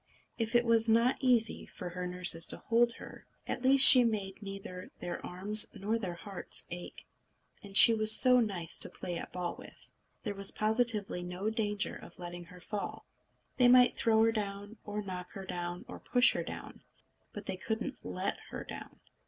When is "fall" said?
12.59-13.05